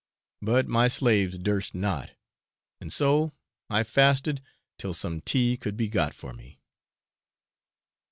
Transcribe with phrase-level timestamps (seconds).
[0.41, 2.09] But my slaves durst not,
[2.79, 3.33] and so
[3.69, 4.41] I fasted
[4.79, 6.59] till some tea could be got for me.